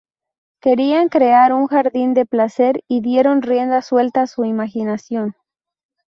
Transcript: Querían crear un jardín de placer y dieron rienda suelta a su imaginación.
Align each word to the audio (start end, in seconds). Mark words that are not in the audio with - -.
Querían 0.63 1.09
crear 1.09 1.53
un 1.53 1.67
jardín 1.67 2.15
de 2.15 2.25
placer 2.25 2.83
y 2.87 3.01
dieron 3.01 3.43
rienda 3.43 3.83
suelta 3.83 4.23
a 4.23 4.25
su 4.25 4.45
imaginación. 4.45 5.35